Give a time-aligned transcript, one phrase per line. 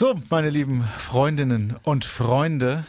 [0.00, 2.86] So, meine lieben Freundinnen und Freunde,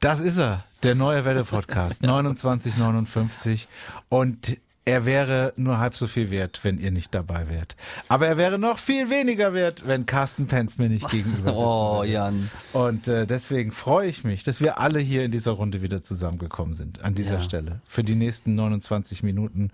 [0.00, 3.68] das ist er, der neue Welle Podcast 2959
[4.08, 7.76] und er wäre nur halb so viel wert, wenn ihr nicht dabei wärt.
[8.08, 11.60] Aber er wäre noch viel weniger wert, wenn Carsten Penz mir nicht gegenüber sitzt.
[11.62, 12.50] Oh, Jan.
[12.72, 16.72] Und äh, deswegen freue ich mich, dass wir alle hier in dieser Runde wieder zusammengekommen
[16.74, 17.42] sind, an dieser Ja.
[17.42, 17.80] Stelle.
[17.86, 19.70] Für die nächsten 29 Minuten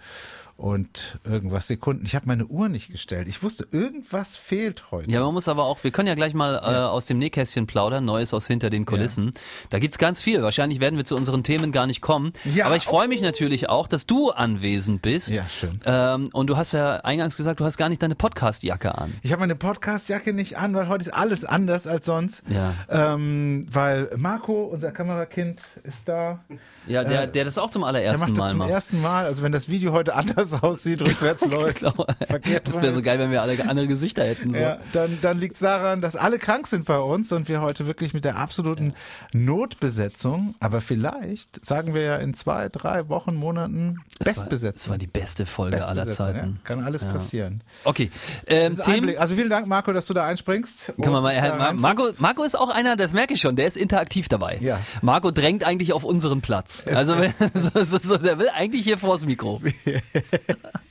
[0.57, 2.07] und irgendwas Sekunden.
[2.07, 3.27] Ich habe meine Uhr nicht gestellt.
[3.27, 5.11] Ich wusste, irgendwas fehlt heute.
[5.13, 8.05] Ja, man muss aber auch, wir können ja gleich mal äh, aus dem Nähkästchen plaudern,
[8.05, 9.33] Neues aus hinter den Kulissen.
[9.71, 10.43] Da gibt's ganz viel.
[10.43, 12.33] Wahrscheinlich werden wir zu unseren Themen gar nicht kommen.
[12.55, 15.31] Ja, aber ich freue mich natürlich auch, dass du anwesend bist.
[15.31, 15.81] Ja, schön.
[15.85, 19.13] Ähm, und du hast ja eingangs gesagt, du hast gar nicht deine Podcast-Jacke an.
[19.23, 22.43] Ich habe meine Podcast-Jacke nicht an, weil heute ist alles anders als sonst.
[22.49, 22.75] Ja.
[22.89, 26.41] Ähm, weil Marco, unser Kamerakind, ist da.
[26.87, 28.71] Ja, der, der das auch zum Er allerersten macht das Mal zum macht.
[28.71, 29.25] ersten Mal.
[29.27, 31.85] Also wenn das Video heute anders aussieht, rückwärts läuft,
[32.27, 34.51] verkehrt Das wäre so geil, wenn wir alle andere Gesichter hätten.
[34.55, 34.57] So.
[34.61, 37.87] Ja, dann, dann liegt es daran, dass alle krank sind bei uns und wir heute
[37.87, 38.95] wirklich mit der absoluten
[39.33, 44.94] Notbesetzung, aber vielleicht, sagen wir ja in zwei, drei Wochen, Monaten, Das das Bestbesetzung.
[44.95, 46.51] War die beste Folge aller Bestbesetzung, Zeiten.
[46.55, 46.61] Ja?
[46.63, 47.63] Kann alles passieren.
[47.83, 48.11] Okay,
[48.47, 49.17] ähm, Themen.
[49.19, 50.93] Also vielen Dank, Marco, dass du da einspringst.
[50.97, 51.81] Wir und mal, da halt, reinfuchst.
[51.83, 54.59] Marco, Marco ist auch einer, das merke ich schon, der ist interaktiv dabei.
[54.61, 54.79] Ja.
[55.03, 56.85] Marco drängt eigentlich auf unseren Platz.
[56.87, 59.61] also wenn- so, so, so, der will eigentlich hier vors Mikro.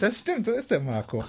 [0.00, 1.24] Das stimmt, so ist der Marco.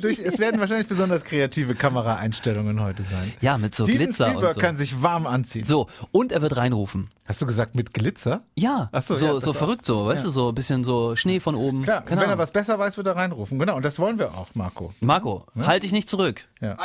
[0.00, 3.32] Durch, es werden wahrscheinlich besonders kreative Kameraeinstellungen heute sein.
[3.40, 4.60] Ja, mit so Steven Glitzer Spielberg und so.
[4.60, 5.64] kann sich warm anziehen.
[5.66, 7.08] So, und er wird reinrufen.
[7.26, 8.42] Hast du gesagt mit Glitzer?
[8.54, 10.28] Ja, Ach so, so, ja, so, verrückt so, weißt Ja.
[10.28, 11.82] du, so ein bisschen so Schnee von oben.
[11.82, 13.58] Klar, und Keine wenn er was besser weiß, wird er reinrufen.
[13.58, 14.92] Genau, und das wollen wir auch, Marco.
[15.00, 16.42] Marco, halt dich nicht zurück.
[16.60, 16.76] Ja.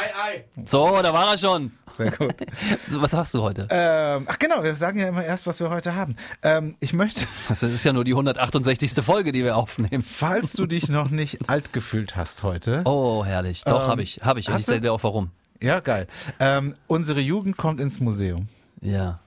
[0.65, 1.71] So, da war er schon.
[1.97, 2.33] Sehr gut.
[2.89, 3.67] So, was hast du heute?
[3.69, 6.15] ähm, ach genau, wir sagen ja immer erst, was wir heute haben.
[6.43, 8.93] Ähm, ich möchte, Das ist ja nur die 168.
[9.03, 10.03] Folge, die wir aufnehmen.
[10.03, 13.63] falls du dich noch nicht alt gefühlt hast heute, Oh, herrlich.
[13.63, 14.47] Doch, Ähm, habe ich, habe ich.
[14.49, 14.87] Ich sage du?
[14.87, 15.31] dir auch warum.
[15.61, 16.07] ja geil,
[16.39, 18.47] ähm, unsere Jugend kommt ins Museum.
[18.81, 19.19] Ja.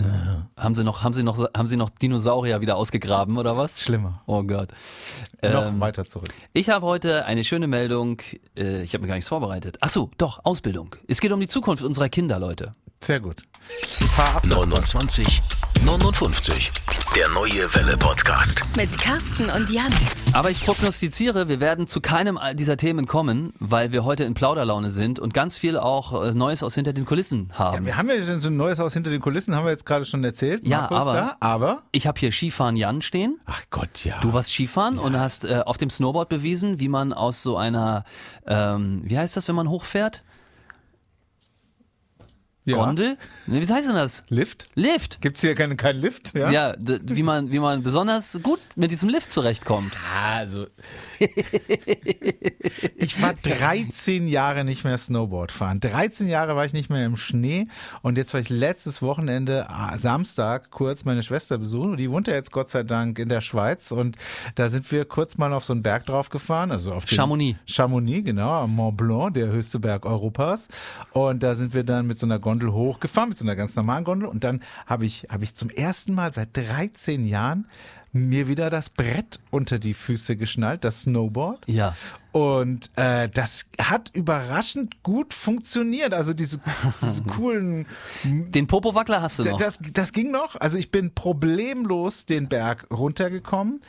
[0.00, 0.46] Ja.
[0.56, 3.80] Haben sie noch, haben sie noch, haben sie noch Dinosaurier wieder ausgegraben oder was?
[3.80, 4.22] Schlimmer.
[4.26, 4.68] Oh Gott.
[5.42, 6.28] noch Ähm, weiter zurück.
[6.52, 8.22] ich habe heute eine schöne Meldung.
[8.56, 9.76] Äh, ich habe mir gar nichts vorbereitet.
[9.80, 10.94] Ach so, doch Ausbildung.
[11.08, 12.70] Es geht um die Zukunft unserer Kinder, Leute.
[13.00, 13.42] Sehr gut.
[13.68, 14.46] Fahr ab.
[14.46, 15.42] 29,
[15.84, 16.70] 59.
[17.16, 18.62] Der neue Welle Podcast.
[18.76, 19.92] Mit Carsten und Jan.
[20.32, 24.90] Aber ich prognostiziere, wir werden zu keinem dieser Themen kommen, weil wir heute in Plauderlaune
[24.90, 27.86] sind und ganz viel auch äh, Neues aus hinter den Kulissen Ja, haben.
[27.86, 30.04] wir haben ja schon so ein neues Haus hinter den Kulissen, haben wir jetzt gerade
[30.04, 30.66] schon erzählt.
[30.66, 31.82] Ja, aber- Da, aber.
[31.92, 33.40] Ich habe hier Skifahren Jan stehen.
[33.46, 34.18] Ach Gott, ja.
[34.20, 38.04] Du warst Skifahren und hast äh, auf dem Snowboard bewiesen, wie man aus so einer,
[38.46, 40.22] ähm, wie heißt das, wenn man hochfährt?
[42.68, 42.76] Ja.
[42.76, 43.16] Gondel?
[43.46, 44.24] Wie heißt denn das?
[44.28, 44.66] Lift?
[44.74, 45.20] Lift.
[45.20, 46.34] Gibt's hier keinen kein Lift?
[46.34, 46.50] Ja.
[46.50, 49.96] Ja, wie man, wie man besonders gut mit diesem Lift zurechtkommt.
[50.22, 50.66] Also.
[52.96, 55.80] ich war 13 Jahre nicht mehr Snowboard fahren.
[55.80, 57.66] 13 Jahre war ich nicht mehr im Schnee
[58.02, 61.92] und jetzt war ich letztes Wochenende, ah, Samstag, kurz meine Schwester besuchen.
[61.92, 64.16] Und die wohnt ja jetzt Gott sei Dank in der Schweiz und
[64.54, 67.58] da sind wir kurz mal auf so einen Berg drauf gefahren, also auf den Chamonix.
[67.66, 70.68] Chamonix, genau, Mont Blanc, der höchste Berg Europas.
[71.12, 74.04] Und da sind wir dann mit so einer Gondel hochgefahren, mit so einer ganz normalen
[74.04, 74.28] Gondel.
[74.28, 77.66] Und dann habe ich, habe ich zum ersten Mal seit 13 Jahren
[78.12, 81.60] mir wieder das Brett unter die Füße geschnallt, das Snowboard.
[81.66, 81.94] Ja.
[82.32, 86.12] Und äh, das hat überraschend gut funktioniert.
[86.12, 86.60] Also diese,
[87.00, 87.86] diese coolen
[88.22, 89.58] Den Popowackler hast du noch.
[89.58, 90.54] das, das ging noch.
[90.56, 93.80] Also ich bin problemlos den Berg runtergekommen.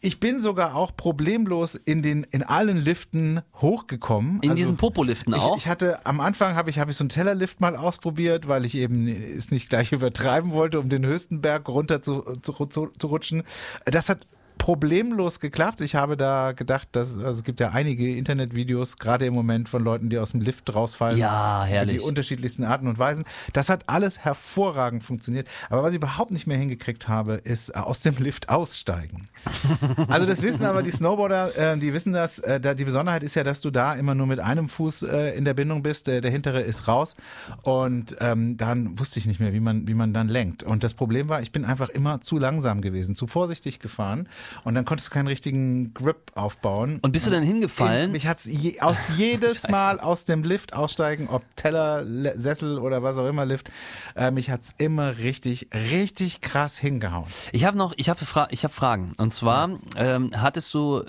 [0.00, 4.40] Ich bin sogar auch problemlos in den in allen Liften hochgekommen.
[4.42, 5.56] In also diesen Popoliften ich, auch?
[5.56, 8.74] Ich hatte am Anfang habe ich habe ich so einen Tellerlift mal ausprobiert, weil ich
[8.74, 13.06] eben es nicht gleich übertreiben wollte, um den höchsten Berg runter zu, zu, zu, zu
[13.06, 13.42] rutschen.
[13.86, 14.26] Das hat
[14.58, 15.80] problemlos geklappt.
[15.80, 19.82] Ich habe da gedacht, dass also es gibt ja einige Internetvideos, gerade im Moment von
[19.82, 21.18] Leuten, die aus dem Lift rausfallen.
[21.18, 21.98] Ja, herrlich.
[21.98, 23.24] Die unterschiedlichsten Arten und Weisen.
[23.52, 25.46] Das hat alles hervorragend funktioniert.
[25.70, 29.28] Aber was ich überhaupt nicht mehr hingekriegt habe, ist äh, aus dem Lift aussteigen.
[30.08, 32.38] Also das wissen aber die Snowboarder, äh, die wissen das.
[32.38, 35.36] Äh, da, die Besonderheit ist ja, dass du da immer nur mit einem Fuß äh,
[35.36, 36.06] in der Bindung bist.
[36.06, 37.16] Der, der hintere ist raus.
[37.62, 40.62] Und ähm, dann wusste ich nicht mehr, wie man, wie man dann lenkt.
[40.62, 44.28] Und das Problem war, ich bin einfach immer zu langsam gewesen, zu vorsichtig gefahren.
[44.64, 46.98] Und dann konntest du keinen richtigen Grip aufbauen.
[47.02, 48.12] Und bist du dann hingefallen?
[48.12, 49.68] Mich hat's je, aus jedes.
[49.68, 53.70] Mal aus dem Lift aussteigen, ob Teller, Le- Sessel oder was auch immer Lift,
[54.14, 57.26] äh, mich hat's immer richtig, richtig krass hingehauen.
[57.52, 59.12] Ich habe noch, ich habe Fra ich hab Fragen.
[59.18, 61.02] Und zwar ähm, hattest du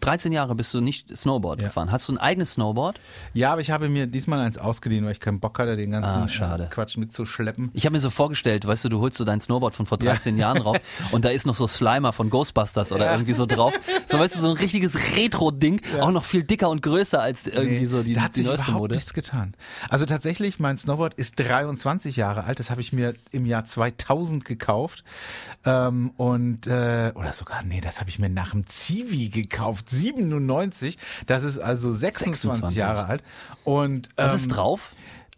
[0.00, 1.68] 13 Jahre bist du nicht Snowboard Ja.
[1.68, 1.90] gefahren.
[1.92, 3.00] Hast du ein eigenes Snowboard?
[3.32, 6.42] Ja, aber ich habe mir diesmal eins ausgeliehen, weil ich keinen Bock hatte, den ganzen
[6.42, 7.70] Ah, Quatsch mitzuschleppen.
[7.72, 10.36] Ich habe mir so vorgestellt, weißt du, du holst so dein Snowboard von vor 13
[10.36, 10.76] Jahren rauf
[11.12, 13.72] und da ist noch so Slimer von Ghostbusters oder irgendwie so drauf.
[14.06, 17.80] So weißt du, so ein richtiges Retro-Ding, auch noch viel dicker und größer als irgendwie
[17.80, 18.94] Nee, so die, da hat die sich neueste überhaupt Mode.
[18.96, 19.54] nichts getan.
[19.88, 22.58] Also tatsächlich, mein Snowboard ist 23 Jahre alt.
[22.60, 25.04] Das habe ich mir im Jahr 2000 gekauft.
[25.64, 29.61] Ähm, und, äh, oder sogar, nee, das habe ich mir nach dem Zivi gekauft.
[29.86, 30.98] 97.
[31.26, 32.76] Das ist also 26, 26.
[32.76, 33.22] Jahre alt.
[33.64, 34.92] Und, ähm, Was ist drauf?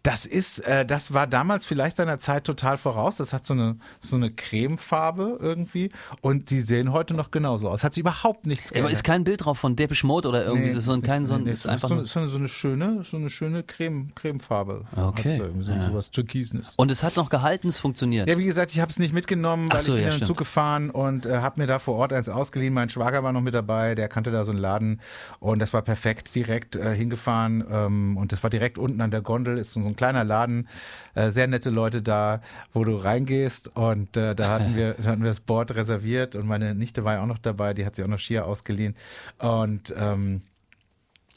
[0.05, 3.15] Das ist, äh, das war damals vielleicht seiner Zeit total voraus.
[3.15, 5.89] Das hat so eine, so eine Cremefarbe irgendwie.
[6.21, 7.83] Und die sehen heute noch genauso aus.
[7.83, 8.91] Hat sich überhaupt nichts Aber geändert.
[8.93, 11.45] ist kein Bild drauf von Depeche Mode oder irgendwie Nee, so, ist kein so ein
[11.45, 14.85] nee, ist einfach so, so, eine schöne, so eine schöne Creme, Cremefarbe.
[14.95, 15.89] Okay, So, ja.
[15.89, 16.75] Sowas Türkisenes.
[16.77, 18.29] und es hat noch gehalten, es funktioniert.
[18.29, 20.27] Ja, wie gesagt, ich habe es nicht mitgenommen, weil so, ich bin ja, in den.
[20.27, 22.75] Zug gefahren und äh, habe mir da vor Ort eins ausgeliehen.
[22.75, 25.01] Mein Schwager war noch mit dabei, der kannte da so einen Laden
[25.39, 29.21] und das war perfekt direkt äh, hingefahren ähm, und das war direkt unten an der
[29.21, 30.67] Gondel, ist so ein kleiner Laden,
[31.13, 32.41] äh, sehr nette Leute da,
[32.73, 33.75] wo du reingehst.
[33.75, 37.15] Und äh, da hatten wir, da hatten wir das Board reserviert und meine Nichte war
[37.15, 38.95] ja auch noch dabei, die hat sich auch noch Skier ausgeliehen.
[39.39, 40.41] Und ähm,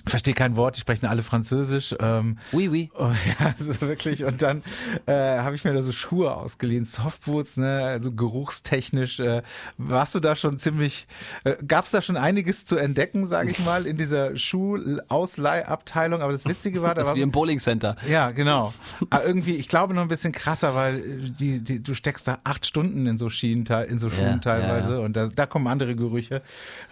[0.06, 1.94] verstehe kein Wort, die sprechen alle Französisch.
[2.00, 2.90] Ähm, Oui, oui.
[2.98, 3.10] Oh,
[3.40, 4.24] ja, also wirklich.
[4.24, 4.62] Und dann
[5.06, 9.20] äh, habe ich mir da so Schuhe ausgeliehen, Softboots, ne, also geruchstechnisch.
[9.20, 9.42] Äh,
[9.76, 11.06] warst du da schon ziemlich,
[11.44, 16.22] äh, gab es da schon einiges zu entdecken, sage ich mal, in dieser Schuhausleihabteilung.
[16.22, 17.96] Aber das Witzige war, da Das war ist wie so, im Bowling Center.
[18.08, 18.72] ja, genau.
[19.10, 22.38] Aber irgendwie, ich glaube noch ein bisschen krasser, weil äh, die, die, du steckst da
[22.44, 25.04] acht Stunden in so Schienen, in so Schuhen Ja, teilweise ja, ja.
[25.04, 26.42] und da, da kommen andere Gerüche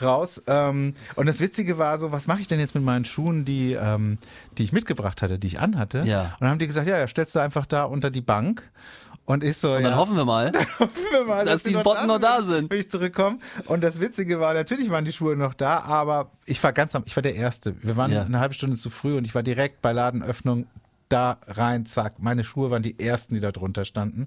[0.01, 0.43] raus.
[0.47, 3.73] Ähm, und das Witzige war so, was mache ich denn jetzt mit meinen Schuhen, die,
[3.75, 4.19] ähm,
[4.59, 6.03] die ich mitgebracht hatte, die ich anhatte?
[6.05, 6.23] Ja.
[6.23, 8.63] Und dann haben die gesagt, ja, ja, stellst du einfach da unter die Bank.
[9.25, 9.91] Und ich so, Und ja.
[9.91, 10.53] dann hoffen wir mal.
[10.79, 12.71] hoffen wir mal, dass sie die Botten noch da sind.
[12.71, 13.39] Wenn ich zurückkomme.
[13.67, 17.03] Und das Witzige war, natürlich waren die Schuhe noch da, aber ich war ganz am,
[17.07, 17.75] ich war der Erste.
[17.83, 18.23] Wir waren Ja.
[18.23, 20.67] eine halbe Stunde zu früh und ich war direkt bei Ladenöffnung
[21.09, 22.15] da rein, zack.
[22.19, 24.27] Meine Schuhe waren die ersten, die da drunter standen.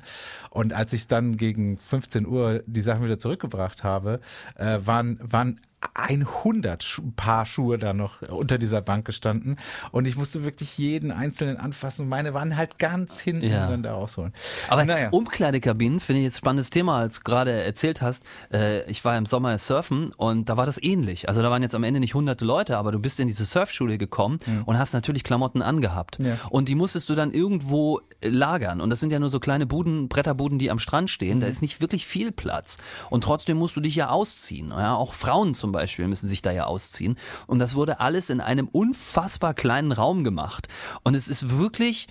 [0.50, 4.19] Und als ich dann gegen 15 Uhr die Sachen wieder zurückgebracht habe,
[4.56, 5.60] äh, waren, waren
[5.93, 9.57] 100 Schu Paar Schuhe da noch unter dieser Bank gestanden.
[9.91, 12.03] Und ich musste wirklich jeden einzelnen anfassen.
[12.03, 13.69] Und meine waren halt ganz hinten Ja.
[13.69, 14.33] dann da rausholen.
[14.67, 15.09] Aber naja.
[15.09, 18.23] Umkleidekabinen finde ich jetzt ein spannendes Thema, als du gerade erzählt hast.
[18.51, 21.27] Äh, ich war im Sommer surfen und da war das ähnlich.
[21.27, 23.97] Also da waren jetzt am Ende nicht hunderte Leute, aber du bist in diese Surfschule
[23.97, 26.17] gekommen und hast natürlich Klamotten angehabt.
[26.19, 26.37] Ja.
[26.49, 28.81] Und die musstest du dann irgendwo äh, lagern.
[28.81, 31.39] Und das sind ja nur so kleine Buden, Bretterbuden, die am Strand stehen.
[31.39, 32.77] Da ist nicht wirklich viel Platz.
[33.09, 34.69] Und trotzdem musst du dich ja ausziehen.
[34.69, 37.18] Ja, auch Frauen zum Beispiel müssen sich da ja ausziehen.
[37.48, 40.68] Und das wurde alles in einem unfassbar kleinen Raum gemacht.
[41.04, 42.07] Und es ist wirklich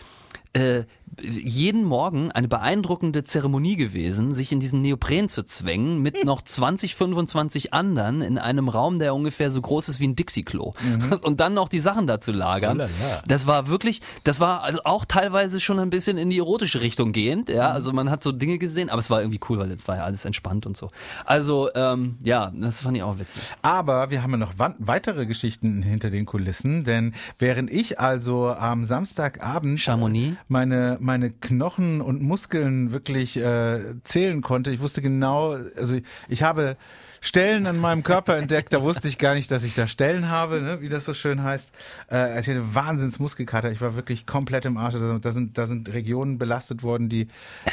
[0.52, 0.84] äh,
[1.20, 6.94] jeden Morgen eine beeindruckende Zeremonie gewesen, sich in diesen Neopren zu zwängen mit noch 20,
[6.94, 10.74] 25 anderen in einem Raum, der ungefähr so groß ist wie ein Dixie-Klo.
[11.22, 12.76] Und dann noch die Sachen da zu lagern.
[12.76, 12.90] Ulala.
[13.26, 17.12] Das war wirklich, das war also auch teilweise schon ein bisschen in die erotische Richtung
[17.12, 17.48] gehend.
[17.48, 19.96] Ja, also man hat so Dinge gesehen, aber es war irgendwie cool, weil jetzt war
[19.96, 20.88] ja alles entspannt und so.
[21.24, 23.42] Also, ähm, ja, das fand ich auch witzig.
[23.62, 28.84] Aber wir haben ja noch weitere Geschichten hinter den Kulissen, denn während ich also am
[28.84, 30.17] Samstagabend Chamonix?
[30.48, 35.98] Meine, meine Knochen und Muskeln wirklich äh, zählen konnte, ich wusste genau, also
[36.28, 36.76] ich habe
[37.20, 40.60] Stellen an meinem Körper entdeckt, da wusste ich gar nicht, dass ich da Stellen habe,
[40.60, 41.70] ne, wie das so schön heißt.
[42.10, 44.94] Äh, ich hatte wahnsinns Muskelkater, ich war wirklich komplett im Arsch.
[44.94, 47.26] Da sind, da sind, da sind Regionen belastet worden, die,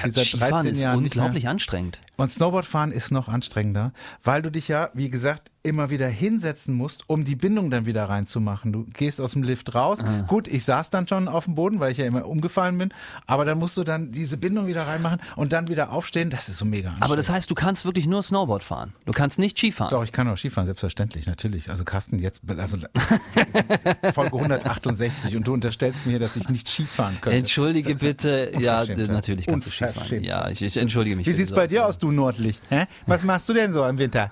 [0.03, 2.01] die seit Skifahren 13 ist Jahren nicht mehr, unglaublich anstrengend.
[2.18, 3.94] und Snowboardfahren ist noch anstrengender,
[4.24, 8.06] weil du dich ja, wie gesagt, immer wieder hinsetzen musst, um die Bindung dann wieder
[8.06, 8.72] reinzumachen.
[8.72, 10.00] Du gehst aus dem Lift raus.
[10.04, 10.22] Ah.
[10.28, 12.94] Gut, ich saß dann schon auf dem Boden, weil ich ja immer umgefallen bin.
[13.26, 16.30] Aber dann musst du dann diese Bindung wieder reinmachen und dann wieder aufstehen.
[16.30, 17.04] Das ist so mega anstrengend.
[17.04, 18.94] Aber das heißt, du kannst wirklich nur Snowboard fahren.
[19.06, 19.92] Du kannst nicht Skifahren.
[19.92, 21.69] Doch, ich kann auch Skifahren, selbstverständlich, natürlich.
[21.69, 22.78] Also Carsten, jetzt, also
[24.14, 27.38] Folge 168 und du unterstellst mir, dass ich nicht Skifahren könnte.
[27.38, 28.52] Entschuldige bitte.
[28.60, 30.24] Ja, natürlich kannst du Skifahren.
[30.24, 31.26] Ja, ich, ich entschuldige mich.
[31.26, 32.62] Wie sieht's bei dir aus, du Nordlicht?
[32.69, 32.86] Hä?
[33.07, 34.30] Was machst du denn so im Winter?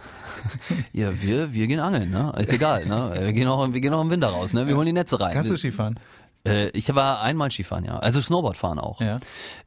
[0.91, 2.33] Ja, wir, wir gehen angeln, ne?
[2.37, 3.13] Ist egal, ne?
[3.17, 4.67] Wir gehen auch, wir gehen auch im Winter raus, ne?
[4.67, 5.33] Wir holen die Netze rein.
[5.33, 5.99] Kannst du Skifahren?
[6.45, 7.97] Äh, ich war einmal Skifahren, ja.
[7.99, 8.99] Also Snowboard fahren auch.
[8.99, 9.17] Ja.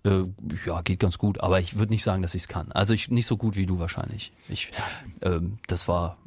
[0.04, 0.25] Äh,
[0.66, 2.70] ja, geht ganz gut, aber ich würde nicht sagen, dass ich es kann.
[2.72, 4.32] Also ich nicht so gut wie du wahrscheinlich.
[4.48, 4.70] Ich,
[5.22, 6.18] ähm, das war,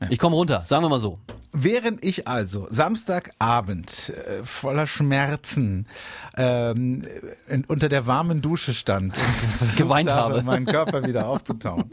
[0.00, 0.06] ja.
[0.10, 1.18] Ich komme runter, sagen wir mal so.
[1.52, 5.86] Während ich also Samstagabend äh, voller Schmerzen
[6.36, 7.02] ähm,
[7.48, 9.14] in, unter der warmen Dusche stand
[9.60, 10.42] und Geweint habe.
[10.42, 11.90] meinen Körper wieder aufzutauen,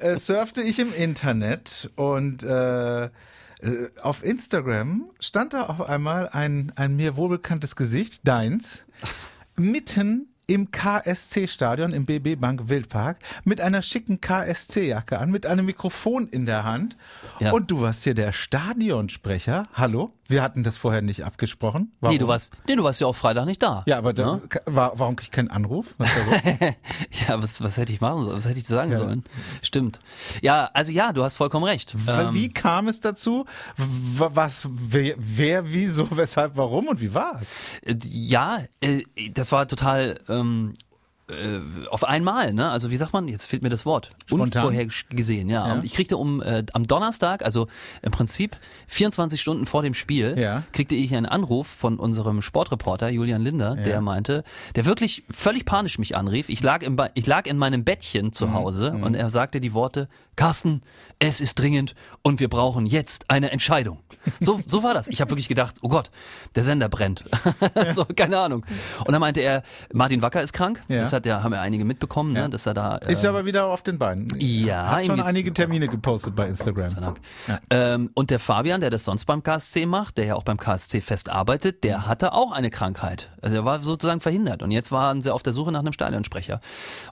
[0.00, 3.10] äh, surfte ich im Internet und äh, äh,
[4.02, 8.84] auf Instagram stand da auf einmal ein, ein mir wohlbekanntes Gesicht, deins,
[9.56, 16.26] mitten im KSC-Stadion im BB Bank Wildpark mit einer schicken KSC-Jacke an, mit einem Mikrofon
[16.26, 16.96] in der Hand.
[17.38, 17.52] Ja.
[17.52, 19.66] Und du warst hier der Stadionsprecher.
[19.74, 20.10] Hallo?
[20.30, 21.92] Wir hatten das vorher nicht abgesprochen.
[22.00, 22.14] Warum?
[22.14, 23.82] Nee, du warst, nee, du warst ja auch Freitag nicht da.
[23.86, 24.42] Ja, aber da, Ne?
[24.66, 25.94] war, warum krieg ich keinen Anruf?
[25.98, 26.58] Was war?
[27.28, 28.36] Ja, was, was hätte ich machen sollen?
[28.36, 29.24] Was hätte ich sagen sollen?
[29.62, 29.98] Stimmt.
[30.42, 31.94] Ja, also ja, du hast vollkommen recht.
[32.06, 33.44] Ähm, Wie kam es dazu?
[33.76, 37.48] Was, wer, wer, wieso, weshalb, warum und wie war's?
[37.82, 39.02] Äh, Ja, äh,
[39.32, 40.74] das war total ähm,
[41.30, 42.70] äh, auf einmal, ne?
[42.70, 43.28] Also wie sagt man?
[43.28, 44.08] Jetzt fehlt mir das Wort.
[44.26, 44.64] Spontan?
[44.64, 45.74] Unvorhergesehen, ja.
[45.76, 45.80] Ja.
[45.82, 47.68] Ich kriegte um äh, am Donnerstag, also
[48.00, 50.62] im Prinzip 24 Stunden vor dem Spiel, Ja.
[50.72, 54.42] kriegte ich einen Anruf von unserem Sportreporter Julian Linder, der meinte,
[54.74, 56.48] der wirklich völlig panisch mich anrief.
[56.48, 58.32] Ich lag im ba ich lag in meinem Bettchen Mhm.
[58.32, 60.82] zu Hause und er sagte die Worte: Carsten,
[61.18, 63.98] es ist dringend und wir brauchen jetzt eine Entscheidung.
[64.38, 65.08] So, so war das.
[65.08, 66.12] Ich habe wirklich gedacht, oh Gott,
[66.54, 67.24] der Sender brennt.
[67.94, 68.64] so, keine Ahnung.
[69.04, 70.80] Und dann meinte er, Martin Wacker ist krank.
[70.86, 71.00] Ja.
[71.00, 72.48] Das hat ja, haben ja einige mitbekommen, ne, Ja.
[72.48, 72.98] dass er da.
[72.98, 74.28] Äh, Ist aber wieder auf den Beinen.
[74.38, 76.84] Ja, Hat schon einige Termine gepostet bei Instagram.
[76.84, 77.20] Gott sei Dank.
[77.70, 81.00] Ähm, und der Fabian, der das sonst beim KSC macht, der ja auch beim KSC
[81.00, 83.30] fest arbeitet, der hatte auch eine Krankheit.
[83.42, 84.62] Also der war sozusagen verhindert.
[84.62, 86.60] Und jetzt waren sie auf der Suche nach einem Stadionsprecher.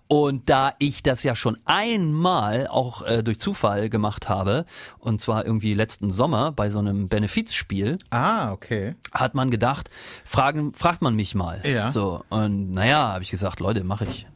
[0.07, 4.65] Und da ich das ja schon einmal auch äh, durch Zufall gemacht habe,
[4.99, 8.95] und zwar irgendwie letzten Sommer bei so einem Benefizspiel, Ah, okay.
[9.13, 9.91] hat man gedacht,
[10.25, 11.61] fragen, fragt man mich mal.
[11.65, 11.89] Ja.
[11.89, 14.27] So, und naja, habe ich gesagt, Leute, mache ich.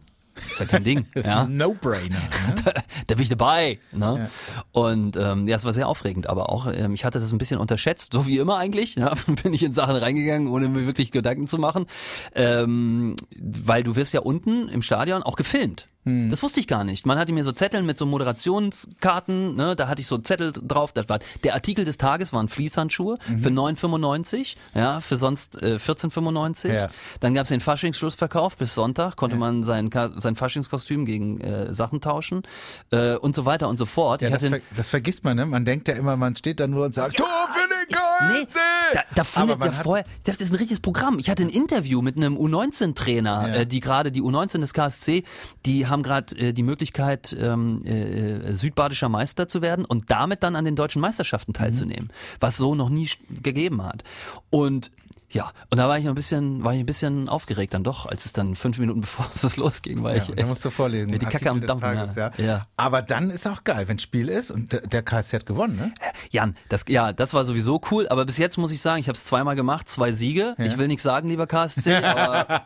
[0.51, 1.07] Ist ja kein Ding.
[1.15, 1.43] Ist ja.
[1.43, 2.17] ein No-Brainer.
[2.51, 2.75] Ne?
[3.07, 3.79] da bin ich dabei.
[3.93, 4.29] Ne?
[4.73, 7.59] Und ähm, ja, es war sehr aufregend, aber auch, ähm, ich hatte das ein bisschen
[7.59, 8.97] unterschätzt, so wie immer eigentlich.
[8.97, 11.87] Ja, bin ich in Sachen reingegangen, ohne mir wirklich Gedanken zu machen.
[12.35, 15.87] Ähm, weil du wirst ja unten im Stadion auch gefilmt.
[16.04, 17.04] Das wusste ich gar nicht.
[17.04, 20.92] Man hatte mir so Zettel mit so Moderationskarten, ne, da hatte ich so Zettel drauf.
[20.92, 26.73] Das war der Artikel des Tages waren Fließhandschuhe für 9,95, ja, für sonst äh, 14,95.
[26.73, 26.88] Ja.
[27.21, 32.00] Dann gab es den Faschingsschlussverkauf bis Sonntag, konnte man sein, sein Faschingskostüm gegen äh, Sachen
[32.00, 32.45] tauschen
[32.90, 34.23] äh, und so weiter und so fort.
[34.23, 35.45] Ja, das, ver das vergisst man, ne?
[35.45, 37.95] Man denkt ja immer, man steht da nur und sagt, Tor für den
[38.29, 38.47] Nee,
[38.93, 41.19] da, da findet ja vorher, das ist ein richtiges Programm.
[41.19, 43.55] Ich hatte ein Interview mit einem U19-Trainer, Ja.
[43.55, 45.25] äh, die gerade die U19 des KSC,
[45.67, 50.57] die haben gerade äh, die Möglichkeit, ähm, äh, südbadischer Meister zu werden und damit dann
[50.57, 52.11] an den deutschen Meisterschaften teilzunehmen,
[52.41, 53.09] was so noch nie
[53.43, 54.03] gegeben hat.
[54.50, 54.91] Und
[55.33, 58.27] ja, und da war ich ein bisschen, war ich ein bisschen aufgeregt dann doch, als
[58.27, 61.13] es dann fünf Minuten bevor es losging, war Ja, ich da echt, musst du vorlesen.
[61.13, 61.95] die Kacke Artikel am Dampfen.
[61.95, 62.31] Tages, ja.
[62.39, 62.67] ja.
[62.77, 65.93] Aber dann ist auch geil, wenn Spiel ist und der, KSC hat gewonnen, ne?
[66.31, 69.17] Jan, das, ja, das war sowieso cool, aber bis jetzt muss ich sagen, ich habe
[69.17, 70.55] es zweimal gemacht, zwei Siege.
[70.59, 72.63] Ich will nichts sagen, lieber KSC, aber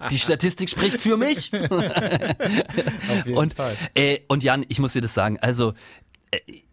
[0.10, 1.50] die Statistik spricht für mich.
[1.54, 3.76] Auf jeden und, Fall.
[3.94, 5.74] äh, und Jan, ich muss dir das sagen, also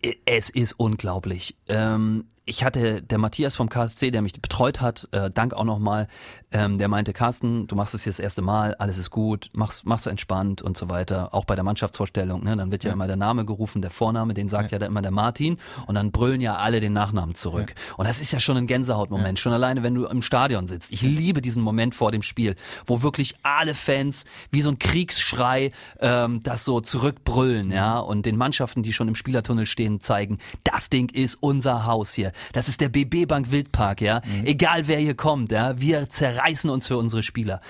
[0.01, 1.55] äh, es ist unglaublich.
[1.67, 6.10] Ähm, ich hatte der Matthias vom KSC, der mich betreut hat, äh, Dank auch nochmal,
[6.51, 9.84] ähm, der meinte, Carsten, du machst es jetzt das erste Mal, alles ist gut, mach's,
[9.86, 11.34] mach's entspannt und so weiter.
[11.34, 14.50] Auch bei der Mannschaftsvorstellung, ne, dann wird ja, immer der Name gerufen, der Vorname, den
[14.50, 17.74] sagt ja, da immer der Martin und dann brüllen ja alle den Nachnamen zurück.
[17.96, 20.91] Und das ist ja schon ein Gänsehautmoment, schon alleine, wenn du im Stadion sitzt.
[20.91, 25.72] Ich liebe diesen Moment vor dem Spiel, wo wirklich alle Fans wie so ein Kriegsschrei
[26.01, 30.89] ähm, das so zurückbrüllen, ja, und den Mannschaften, die schon im Spielertunnel stehen, zeigen, das
[30.89, 32.34] Ding ist unser Haus hier.
[32.53, 34.21] Das ist der BB Bank Wildpark, ja.
[34.43, 37.62] Egal wer hier kommt, ja, wir zerreißen uns für unsere Spieler.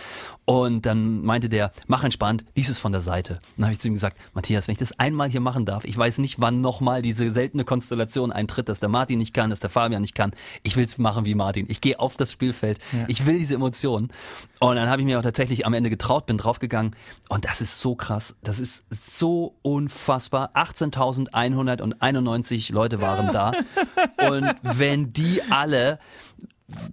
[0.46, 3.34] Und dann meinte der, mach entspannt, lies es von der Seite.
[3.34, 5.86] Und dann habe ich zu ihm gesagt, Matthias, wenn ich das einmal hier machen darf,
[5.86, 9.60] ich weiß nicht, wann nochmal diese seltene Konstellation eintritt, dass der Martin nicht kann, dass
[9.60, 10.32] der Fabian nicht kann.
[10.64, 11.68] Ich will es machen wie Martin.
[11.70, 12.80] Ich gehe auf das Spielfeld.
[13.08, 14.12] Ich will diese Emotionen.
[14.60, 16.96] Und dann habe ich mir auch tatsächlich am Ende getraut, bin draufgegangen.
[17.30, 18.36] Und das ist so krass.
[18.44, 20.52] Das ist so unfassbar.
[20.56, 23.54] 18.191 Leute waren da.
[24.30, 26.00] Und wenn die alle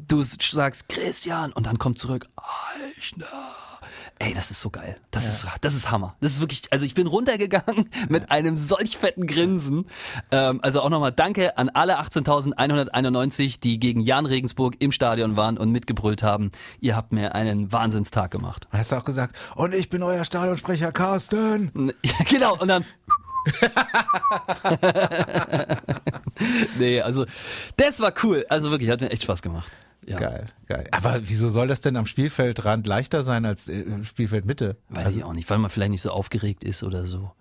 [0.06, 3.26] du sagst Christian und dann kommt zurück Eichner.
[4.20, 4.96] Ey, das ist so geil.
[5.12, 6.16] Das ist das ist Hammer.
[6.20, 9.86] Das ist wirklich, also ich bin runtergegangen mit einem solch fetten Grinsen.
[10.32, 15.56] Ähm, also auch nochmal Danke an alle 18.191, die gegen Jan Regensburg im Stadion waren
[15.56, 16.50] und mitgebrüllt haben.
[16.80, 18.66] Ihr habt mir einen Wahnsinnstag gemacht.
[18.72, 21.72] Und hast du auch gesagt, und ich bin euer Stadionsprecher Carsten.
[22.02, 22.84] Ja, genau, und dann.
[26.78, 27.26] nee, also
[27.76, 28.44] das war cool.
[28.48, 29.70] Also wirklich, hat mir echt Spaß gemacht.
[30.06, 30.18] Ja.
[30.18, 30.88] Geil, geil.
[30.92, 34.76] Aber wieso soll das denn am Spielfeldrand leichter sein als äh, im Spielfeldmitte?
[34.88, 37.32] Weiß ich auch nicht, weil man vielleicht nicht so aufgeregt ist oder so.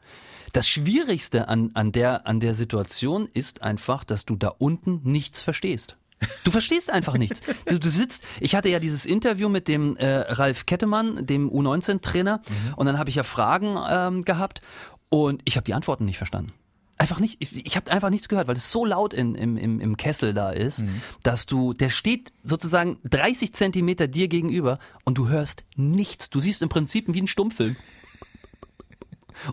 [0.52, 5.42] Das Schwierigste an, an, der, an der Situation ist einfach, dass du da unten nichts
[5.42, 5.96] verstehst.
[6.44, 7.42] Du verstehst einfach nichts.
[7.68, 12.42] Du, du sitzt, ich hatte ja dieses Interview mit dem äh, Ralf Kettemann, dem U19-Trainer,
[12.76, 14.62] und dann habe ich ja Fragen ähm, gehabt
[15.10, 16.52] und ich habe die Antworten nicht verstanden.
[17.00, 19.80] Einfach nicht, ich, ich habe einfach nichts gehört, weil es so laut in, im, im,
[19.80, 21.02] im Kessel da ist, Mhm.
[21.22, 26.32] dass du, der steht sozusagen 30 Zentimeter dir gegenüber und du hörst nichts.
[26.32, 27.76] Du siehst im Prinzip wie ein Stummfilm.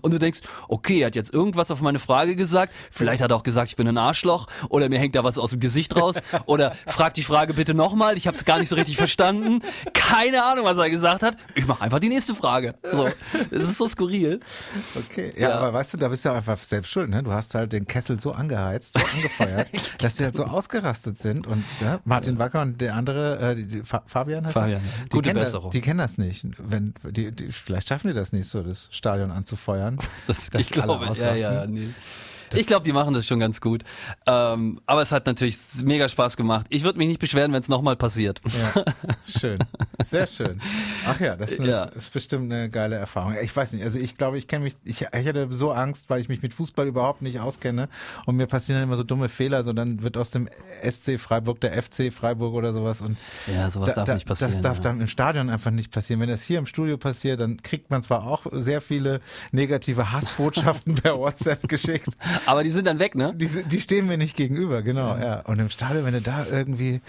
[0.00, 2.72] Und du denkst, okay, er hat jetzt irgendwas auf meine Frage gesagt.
[2.90, 5.50] Vielleicht hat er auch gesagt, ich bin ein Arschloch oder mir hängt da was aus
[5.50, 8.16] dem Gesicht raus oder frag die Frage bitte nochmal.
[8.16, 9.60] Ich habe es gar nicht so richtig verstanden.
[9.92, 11.36] Keine Ahnung, was er gesagt hat.
[11.54, 12.74] Ich mache einfach die nächste Frage.
[12.92, 13.08] So,
[13.50, 14.40] es ist so skurril.
[14.96, 15.32] Okay.
[15.36, 15.58] Ja, Ja.
[15.58, 17.22] aber weißt du, da bist du einfach selbst schuld, ne?
[17.22, 21.46] Du hast halt den Kessel so angeheizt, so angefeuert, dass die halt so ausgerastet sind
[21.46, 24.54] und ja, Martin Wacker und der andere, äh, die, die, Fa Fabian heißt?
[24.54, 25.66] Fabian, die gute kennen Besserung.
[25.70, 26.46] Das, die kennen das nicht.
[26.58, 29.73] Wenn, die, die, vielleicht schaffen die das nicht so, das Stadion anzufeuern.
[30.26, 31.88] Das, dass ich glaube, ja, ja, nee.
[32.54, 33.82] Ich glaube, die machen das schon ganz gut.
[34.26, 36.66] Ähm, aber es hat natürlich mega Spaß gemacht.
[36.70, 38.40] Ich würde mich nicht beschweren, wenn es nochmal passiert.
[38.44, 38.84] Ja,
[39.26, 39.58] schön.
[40.02, 40.60] Sehr schön.
[41.06, 41.84] Ach ja, das ist, Ja.
[41.84, 43.34] ist bestimmt eine geile Erfahrung.
[43.42, 46.20] Ich weiß nicht, also ich glaube, ich kenne mich, ich, ich hatte so Angst, weil
[46.20, 47.88] ich mich mit Fußball überhaupt nicht auskenne
[48.26, 50.48] und mir passieren dann immer so dumme Fehler, so dann wird aus dem
[50.82, 53.16] SC Freiburg der FC Freiburg oder sowas und
[53.52, 54.82] Ja, sowas darf nicht passieren, Das darf ja.
[54.82, 56.20] dann im Stadion einfach nicht passieren.
[56.20, 59.20] Wenn das hier im Studio passiert, dann kriegt man zwar auch sehr viele
[59.52, 62.08] negative Hassbotschaften per WhatsApp geschickt,
[62.46, 63.32] Aber die sind dann weg, ne?
[63.34, 65.40] die, die stehen mir nicht gegenüber, genau, ja.
[65.40, 67.00] Und im Stadion, wenn du da irgendwie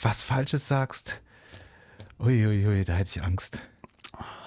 [0.00, 1.20] was Falsches sagst,
[2.18, 3.60] uiuiui, ui, da hätte ich Angst.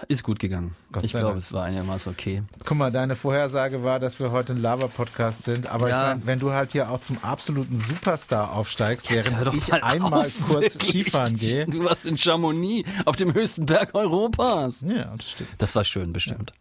[0.07, 0.75] Ist gut gegangen.
[0.91, 2.41] Gott ich glaube, es war einigermaßen okay.
[2.65, 6.01] Guck mal, deine Vorhersage war, dass wir heute ein Lava-Podcast sind, aber Ja.
[6.01, 9.81] ich meine, wenn du halt hier auch zum absoluten Superstar aufsteigst, Jetzt während ich mal
[9.83, 11.05] einmal auf, kurz wirklich.
[11.05, 11.65] Skifahren gehe.
[11.67, 14.83] Du warst in Chamonix, auf dem höchsten Berg Europas.
[14.87, 15.49] Ja, das stimmt.
[15.59, 16.51] Das war schön, bestimmt.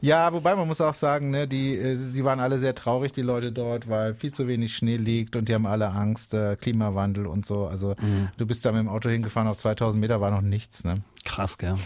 [0.00, 3.22] Ja, wobei man muss auch sagen, ne, die, äh, die waren alle sehr traurig, die
[3.22, 7.26] Leute dort, weil viel zu wenig Schnee liegt und die haben alle Angst, äh, Klimawandel
[7.26, 7.66] und so.
[7.66, 8.28] Also Mhm.
[8.36, 10.82] du bist da mit dem Auto hingefahren auf 2000 Meter, war noch nichts.
[10.84, 11.00] Ne?
[11.24, 11.76] Krass, gell?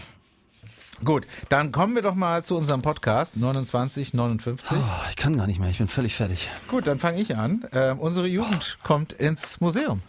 [1.03, 4.71] Gut, dann kommen wir doch mal zu unserem Podcast 2959.
[4.71, 4.75] Oh,
[5.09, 6.49] ich kann gar nicht mehr, ich bin völlig fertig.
[6.69, 7.65] Gut, dann fange ich an.
[7.73, 10.01] Ähm, unsere Jugend kommt ins Museum.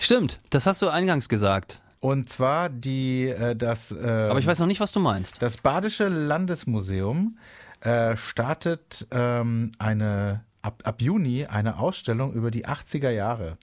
[0.00, 1.80] Stimmt, das hast du eingangs gesagt.
[2.00, 5.36] Und zwar die, äh, das, äh, Aber ich weiß noch nicht, was du meinst.
[5.40, 7.36] das Badische Landesmuseum
[7.80, 13.56] äh, startet ähm, eine ab, ab Juni eine Ausstellung über die 80er Jahre.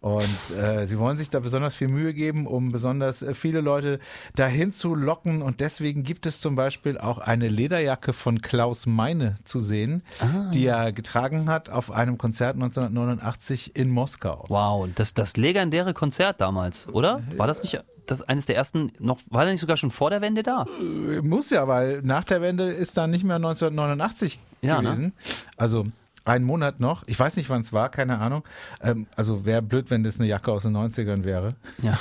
[0.00, 3.98] Und äh, sie wollen sich da besonders viel Mühe geben, um besonders äh, viele Leute
[4.34, 5.42] dahin zu locken.
[5.42, 10.02] Und deswegen gibt es zum Beispiel auch eine Lederjacke von Klaus Meine zu sehen,
[10.54, 14.46] die er getragen hat auf einem Konzert 1989 in Moskau.
[14.48, 17.22] Wow, das, das legendäre Konzert damals, oder?
[17.36, 20.20] War das nicht das eines der ersten, noch, war der nicht sogar schon vor der
[20.20, 20.66] Wende da?
[21.22, 24.88] Muss ja, weil nach der Wende ist dann nicht mehr 1989 Ja, ne?
[24.88, 25.12] gewesen.
[25.56, 25.86] Also
[26.24, 27.02] einen Monat noch.
[27.06, 28.44] Ich weiß nicht, wann es war, keine Ahnung.
[28.82, 31.54] Ähm, also wäre blöd, wenn das eine Jacke aus den 90ern wäre.
[31.82, 31.98] Ja.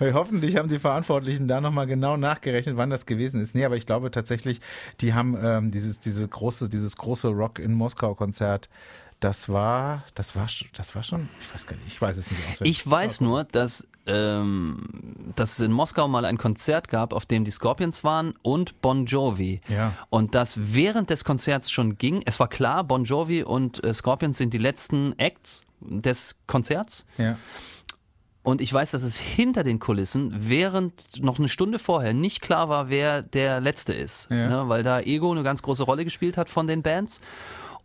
[0.14, 3.54] Hoffentlich haben die Verantwortlichen da nochmal genau nachgerechnet, wann das gewesen ist.
[3.54, 4.60] Nee, aber ich glaube tatsächlich,
[5.00, 8.68] die haben ähm, dieses, diese große, dieses große Rock in Moskau Konzert.
[9.20, 12.40] Das war, das war, das war schon, ich weiß gar nicht, ich weiß es nicht
[12.48, 12.78] auswendig.
[12.78, 14.82] Ich weiß nur, dass, ähm,
[15.36, 19.06] dass es in Moskau mal ein Konzert gab, auf dem die Scorpions waren und Bon
[19.06, 19.60] Jovi.
[19.68, 19.92] Ja.
[20.10, 22.22] Und das während des Konzerts schon ging.
[22.24, 27.04] Es war klar, Bon Jovi und äh, Scorpions sind die letzten Acts des Konzerts.
[27.18, 27.36] Ja.
[28.42, 32.70] Und ich weiß, dass es hinter den Kulissen, während noch eine Stunde vorher nicht klar
[32.70, 34.28] war, wer der Letzte ist.
[34.30, 34.48] Ja.
[34.48, 37.20] Ne, weil da Ego eine ganz große Rolle gespielt hat von den Bands.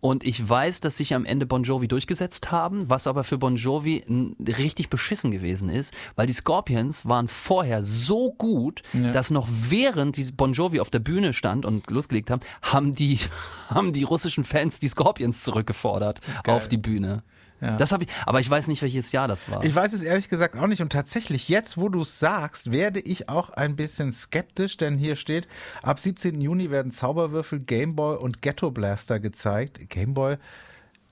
[0.03, 3.55] Und ich weiß, dass sich am Ende Bon Jovi durchgesetzt haben, was aber für Bon
[3.55, 4.03] Jovi
[4.45, 8.81] richtig beschissen gewesen ist, weil die Scorpions waren vorher so gut,
[9.13, 13.17] dass noch während die Bon Jovi auf der Bühne stand und losgelegt haben, haben die,
[13.69, 17.23] haben die russischen Fans die Scorpions zurückgefordert auf die Bühne.
[17.63, 17.78] Ja.
[17.78, 19.63] Das habe ich, aber ich weiß nicht, welches Jahr das war.
[19.63, 20.82] Ich weiß es ehrlich gesagt auch nicht.
[20.82, 25.15] Und tatsächlich, jetzt, wo du es sagst, werde ich auch ein bisschen skeptisch, denn hier
[25.15, 25.47] steht,
[25.82, 26.41] ab 17.
[26.41, 29.89] Juni werden Zauberwürfel, Gameboy und Ghetto Blaster gezeigt.
[29.89, 30.36] Gameboy,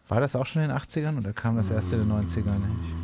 [0.09, 2.95] war das auch schon in den 80ern oder kam das erst in den 90ern nicht?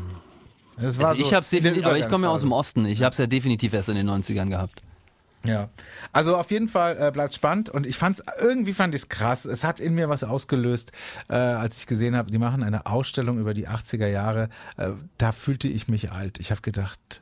[0.80, 2.52] Es war Also ich so aber ich komme ja aus dem.
[2.52, 2.86] Osten.
[2.86, 4.84] Ich habe es ja definitiv erst in den 90ern gehabt.
[5.48, 5.70] Ja,
[6.12, 9.46] also auf jeden Fall äh, bleibt spannend und ich fand's irgendwie fand ich's krass.
[9.46, 10.92] Es hat in mir was ausgelöst,
[11.30, 14.50] äh, als ich gesehen habe, die machen eine Ausstellung über die 80er Jahre.
[14.78, 16.40] Äh, da fühlte ich mich alt.
[16.40, 17.22] Ich habe gedacht,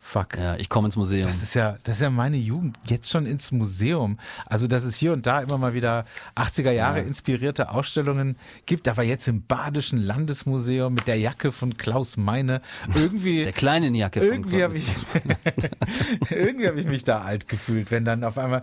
[0.00, 0.36] fuck.
[0.36, 1.22] Ja, ich komme ins Museum.
[1.22, 2.76] Das ist ja, das ist ja meine Jugend.
[2.86, 4.18] Jetzt schon ins Museum.
[4.46, 6.04] Also, dass es hier und da immer mal wieder
[6.36, 8.36] 80er Jahre inspirierte Ausstellungen
[8.66, 12.60] gibt, aber jetzt im Badischen Landesmuseum mit der Jacke von Klaus Meine.
[12.94, 13.44] Irgendwie.
[13.44, 14.20] der kleinen Jacke.
[14.20, 14.86] von Irgendwie habe ich,
[16.30, 18.62] irgendwie habe ich mich da alt gefühlt, wenn dann auf einmal.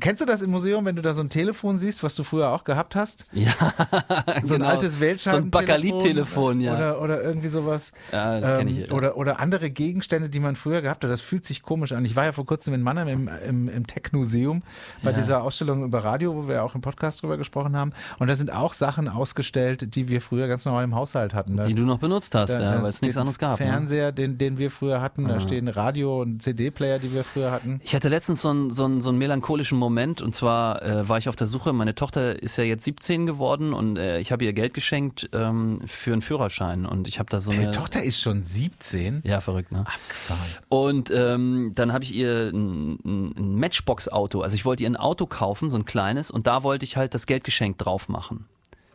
[0.00, 2.50] Kennst du das im Museum, wenn du da so ein Telefon siehst, was du früher
[2.50, 3.24] auch gehabt hast?
[3.32, 3.52] Ja,
[4.42, 4.66] So ein genau.
[4.66, 5.50] altes So ein Weltscheibentelefon.
[5.50, 6.74] Bakelit-Telefon, ja.
[6.74, 7.92] Oder, oder irgendwie sowas.
[8.12, 8.92] Ja, das kenn ich, Ähm, ja.
[8.92, 12.04] Oder, oder andere Gegenstände, die man früher früher gehabt hat, das fühlt sich komisch an.
[12.04, 14.62] Ich war ja vor kurzem in Mannheim im, im, im Technoseum
[15.04, 15.16] bei Ja.
[15.16, 17.92] dieser Ausstellung über Radio, wo wir auch im Podcast drüber gesprochen haben.
[18.18, 21.56] Und da sind auch Sachen ausgestellt, die wir früher ganz normal im Haushalt hatten.
[21.56, 23.60] Da, Die du noch benutzt hast, ja, weil es nichts anderes gab.
[23.60, 23.66] Ne?
[23.66, 25.28] Fernseher, den, den wir früher hatten.
[25.28, 27.80] Da stehen Radio- und CD-Player, die wir früher hatten.
[27.84, 31.18] Ich hatte letztens so einen, so einen, so einen melancholischen Moment und zwar äh, war
[31.18, 34.44] ich auf der Suche, meine Tochter ist ja jetzt 17 geworden und äh, ich habe
[34.44, 37.72] ihr Geld geschenkt ähm, für einen Führerschein und ich habe da so Deine eine...
[37.72, 39.20] Tochter ist schon 17.
[39.24, 39.80] Ja, verrückt, ne?
[39.80, 40.40] Abgefahren.
[40.74, 45.24] Und ähm, dann habe ich ihr ein, ein Matchbox-Auto, also ich wollte ihr ein Auto
[45.24, 48.48] kaufen, so ein kleines, und da wollte ich halt das Geldgeschenk drauf machen.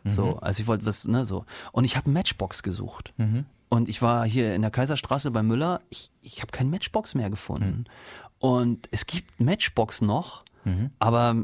[0.04, 1.46] So, also ich wollte was, ne, so.
[1.72, 3.14] Und ich habe Matchbox gesucht.
[3.70, 7.30] Und ich war hier in der Kaiserstraße bei Müller, ich, ich habe kein Matchbox mehr
[7.30, 7.86] gefunden.
[8.40, 10.42] Und es gibt Matchbox noch,
[10.98, 11.36] aber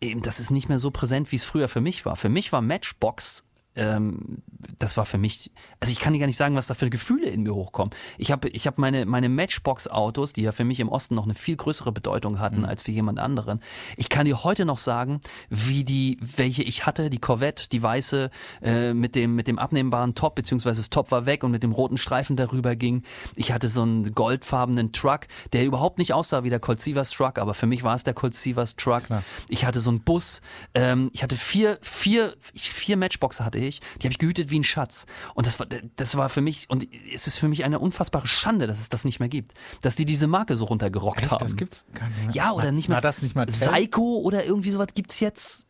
[0.00, 2.16] eben das ist nicht mehr so präsent, wie es früher für mich war.
[2.16, 3.44] Für mich war Matchbox
[3.76, 4.42] ähm,
[4.78, 7.28] das war für mich, also ich kann dir gar nicht sagen, was da für Gefühle
[7.28, 7.92] in mir hochkommen.
[8.18, 11.34] Ich habe ich hab meine, meine Matchbox-Autos, die ja für mich im Osten noch eine
[11.34, 13.60] viel größere Bedeutung hatten als für jemand anderen.
[13.96, 18.30] Ich kann dir heute noch sagen, wie die, welche ich hatte, die Corvette, die weiße,
[18.62, 21.72] äh, mit dem, mit dem abnehmbaren Top, beziehungsweise das Top war weg und mit dem
[21.72, 23.02] roten Streifen darüber ging.
[23.36, 27.38] Ich hatte so einen goldfarbenen Truck, der überhaupt nicht aussah wie der Colt Sievers Truck,
[27.38, 29.04] aber für mich war es der Colt Sievers Truck.
[29.48, 30.40] Ich hatte so einen Bus,
[30.74, 34.64] ähm, ich hatte vier, vier, vier Matchboxer hatte ich, die habe ich gehütet wie ein
[34.64, 35.06] Schatz.
[35.34, 38.66] Und das war, das war für mich, und es ist für mich eine unfassbare Schande,
[38.66, 39.52] dass es das nicht mehr gibt.
[39.82, 41.30] Dass die diese Marke so runtergerockt Echt?
[41.30, 41.44] haben.
[41.44, 42.30] Das gibt's gar nicht mehr.
[42.34, 42.96] Ja, oder War- nicht mehr.
[42.96, 43.46] War das nicht mal?
[43.46, 45.66] Psycho oder irgendwie sowas gibt's jetzt.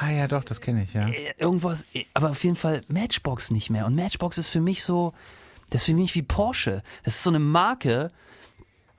[0.00, 1.08] Ah ja, doch, das kenne ich, ja.
[1.08, 3.86] Äh, Irgendwas, aber auf jeden Fall Matchbox nicht mehr.
[3.86, 5.14] Und Matchbox ist für mich so,
[5.70, 6.82] das ist für mich wie Porsche.
[7.04, 8.08] Das ist so eine Marke,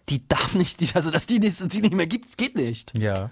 [0.10, 2.98] die darf nicht, also dass die nicht, die nicht mehr gibt, geht nicht.
[2.98, 3.30] Ja.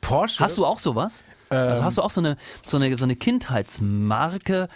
[0.00, 0.40] Porsche?
[0.40, 1.22] Hast du auch sowas?
[1.50, 4.68] Also hast du auch so eine, so eine, so eine Kindheitsmarke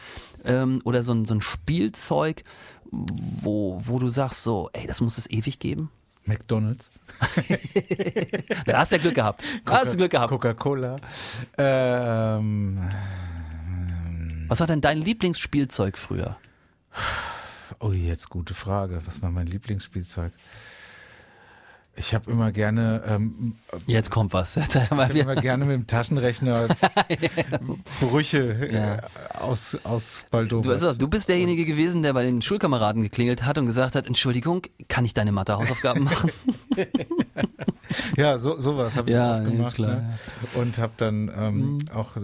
[0.44, 2.44] ähm, oder so ein, so ein Spielzeug,
[2.90, 5.90] wo, wo du sagst so, ey, das muss es ewig geben?
[6.24, 6.90] McDonalds?
[8.66, 9.42] Da hast du ja Glück gehabt.
[9.64, 10.30] Da hast du Glück gehabt.
[10.30, 10.96] Coca-Cola.
[11.58, 12.88] Ähm,
[14.48, 16.36] Was war denn dein Lieblingsspielzeug früher?
[17.80, 19.00] oh, jetzt gute Frage.
[19.06, 20.32] Was war mein Lieblingsspielzeug?
[21.96, 24.54] Ich habe immer gerne, ähm, Jetzt kommt was.
[24.56, 26.68] Jetzt ich hab immer gerne mit dem Taschenrechner
[28.00, 28.94] Brüche Ja.
[28.96, 29.00] äh,
[29.38, 30.66] aus, aus Du, Baldowat.
[30.72, 34.62] also, du bist derjenige gewesen, der bei den Schulkameraden geklingelt hat und gesagt hat, Entschuldigung,
[34.88, 36.30] kann ich deine Mathe-Hausaufgaben machen?
[38.16, 39.74] Ja, so, sowas habe ich Ja, ist gemacht.
[39.74, 40.14] klar, ne?
[40.54, 42.20] Und habe dann ähm, auch äh,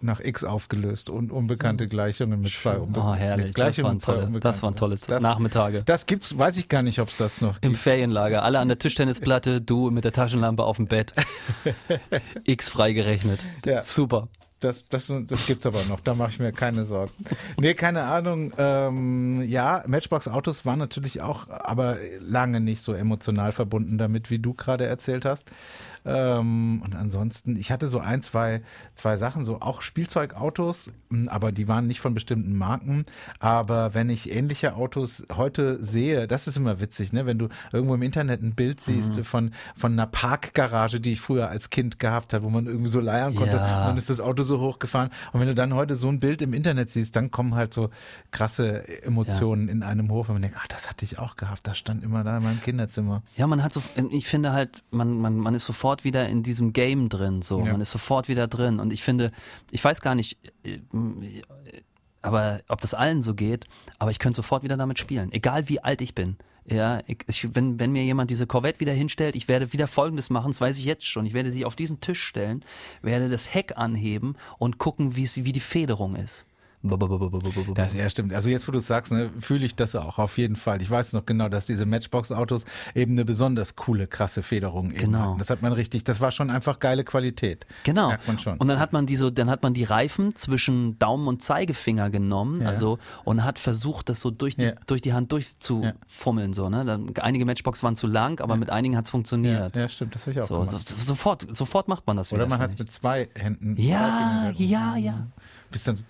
[0.00, 3.54] nach X aufgelöst und unbekannte Gleichungen mit zwei Oh, unbekannten herrlich.
[3.54, 5.82] Das waren tolle, das waren tolle Das- Nachmittage.
[5.84, 7.76] Das gibt's, weiß ich gar nicht, ob es das noch Im gibt.
[7.82, 11.12] Ferienlager, alle an der Tischtennisplatte, du mit der Taschenlampe auf dem Bett.
[12.44, 13.40] X freigerechnet.
[13.64, 13.82] Ja.
[13.82, 14.28] Super.
[14.60, 17.12] Das, das, das gibt's aber noch, da mache ich mir keine Sorgen.
[17.58, 18.54] Nee, keine Ahnung.
[18.56, 24.54] Ähm, ja, Matchbox-Autos waren natürlich auch, aber lange nicht so emotional verbunden damit, wie du
[24.54, 25.50] gerade erzählt hast.
[26.06, 28.62] Ähm, und ansonsten, ich hatte so ein, zwei,
[28.94, 33.04] zwei Sachen, so auch Spielzeugautos, mh, aber die waren nicht von bestimmten Marken.
[33.40, 37.26] Aber wenn ich ähnliche Autos heute sehe, das ist immer witzig, ne?
[37.26, 41.48] Wenn du irgendwo im Internet ein Bild siehst von, von einer Parkgarage, die ich früher
[41.48, 43.86] als Kind gehabt habe, wo man irgendwie so leiern konnte, Ja.
[43.88, 45.10] dann ist das Auto so hochgefahren.
[45.32, 47.90] Und wenn du dann heute so ein Bild im Internet siehst, dann kommen halt so
[48.30, 51.78] krasse Emotionen in einem hoch, wenn man denkt, ach, das hatte ich auch gehabt, das
[51.78, 53.22] stand immer da in meinem Kinderzimmer.
[53.36, 56.72] Ja, man hat so, ich finde halt, man, man, man ist sofort wieder in diesem
[56.72, 57.60] Game drin, so.
[57.60, 57.72] Ja.
[57.72, 58.80] Man ist sofort wieder drin.
[58.80, 59.32] Und ich finde,
[59.70, 60.78] ich weiß gar nicht, äh,
[62.22, 63.66] aber ob das allen so geht,
[63.98, 65.32] aber ich könnte sofort wieder damit spielen.
[65.32, 66.36] Egal wie alt ich bin.
[66.68, 70.30] Ja, ich, ich, wenn, wenn mir jemand diese Corvette wieder hinstellt, ich werde wieder Folgendes
[70.30, 71.24] machen, das weiß ich jetzt schon.
[71.24, 72.64] Ich werde sie auf diesen Tisch stellen,
[73.02, 76.46] werde das Heck anheben und gucken, wie es, wie die Federung ist.
[77.74, 78.32] Das ja stimmt.
[78.32, 80.80] Also jetzt, wo du es sagst, ne, fühle ich das auch auf jeden Fall.
[80.82, 85.18] Ich weiß noch genau, dass diese Matchbox-Autos eben eine besonders coole, krasse Federung eben Genau.
[85.20, 85.38] hatten.
[85.38, 87.66] Das hat man richtig, das war schon einfach geile Qualität.
[87.84, 88.08] Genau.
[88.08, 88.56] Merkt man schon.
[88.58, 92.10] Und dann hat man die so, dann hat man die Reifen zwischen Daumen und Zeigefinger
[92.10, 92.68] genommen, Ja.
[92.68, 94.72] also und hat versucht, das so durch die Ja.
[94.86, 96.68] durch die Hand durchzufummeln so.
[96.68, 96.84] Ne?
[96.84, 99.76] Dann, einige Matchbox waren zu lang, aber mit einigen hat's ja, funktioniert.
[99.76, 102.48] ja, stimmt, das habe ich auch So, so, sofort, sofort macht man das Oder wieder.
[102.50, 103.76] man hat es mit zwei Händen.
[103.78, 105.26] ja, ja, ja.
[105.70, 106.04] Bis dann so.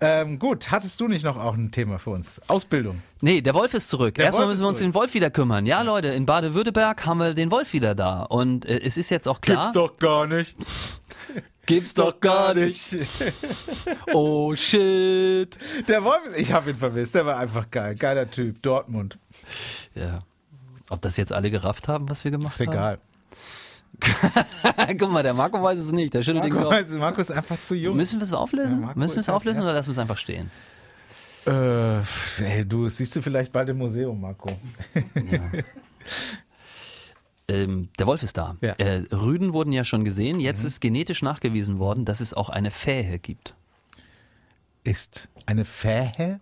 [0.00, 2.40] Ähm, gut, hattest du nicht noch auch ein Thema für uns?
[2.48, 3.00] Ausbildung.
[3.20, 4.16] Nee, der Wolf ist zurück.
[4.16, 4.92] Der Erstmal Wolf müssen wir uns zurück.
[4.92, 5.66] den Wolf wieder kümmern.
[5.66, 8.22] Ja, Leute, in Baden-Württemberg haben wir den Wolf wieder da.
[8.22, 9.70] Und äh, es ist jetzt auch klar.
[9.72, 10.56] doch gar nicht.
[11.66, 12.98] Gibt's doch gar nicht.
[14.12, 15.56] Oh shit.
[15.88, 17.94] Der Wolf, ich habe ihn vermisst, der war einfach geil.
[17.94, 19.18] Geiler Typ, Dortmund.
[19.94, 20.20] Ja.
[20.90, 22.98] Ob das jetzt alle gerafft haben, was wir gemacht Ist egal.
[24.98, 26.14] Guck mal, der Marco weiß es nicht.
[26.14, 26.78] Der schüttelt den Marco, Kopf.
[26.78, 27.96] weiß, Marco ist einfach zu jung.
[27.96, 28.82] Müssen wir es auflösen?
[28.82, 30.50] Ja, Müssen wir es auflösen oder lassen wir es einfach stehen?
[31.46, 31.98] Äh,
[32.42, 34.50] ey, du siehst du vielleicht bald im Museum, Marco.
[37.46, 38.56] Ähm, der Wolf ist da.
[38.62, 38.72] Ja.
[38.78, 40.40] Äh, Rüden wurden ja schon gesehen.
[40.40, 43.54] Jetzt ist genetisch nachgewiesen worden, dass es auch eine Fähe gibt.
[44.82, 46.40] Ist eine Fähe